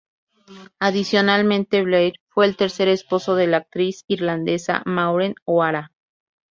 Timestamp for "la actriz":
3.45-4.03